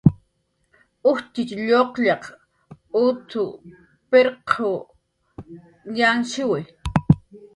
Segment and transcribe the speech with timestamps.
[1.09, 2.23] Ujtxitx lluqllaq
[3.03, 3.29] ut
[4.09, 4.51] pirq
[5.97, 6.61] yanhshiwi